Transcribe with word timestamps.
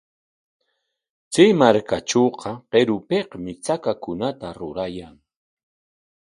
Chay 1.33 1.49
markatrawqa 1.59 2.51
qirupikmi 2.71 3.51
chakakunata 3.65 4.47
rurayan. 4.57 5.15